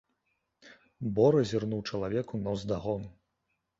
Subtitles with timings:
[1.19, 3.01] Бора зірнуў чалавеку наўздагон.